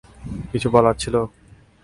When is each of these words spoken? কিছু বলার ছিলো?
কিছু 0.51 0.67
বলার 0.69 0.95
ছিলো? 0.99 1.21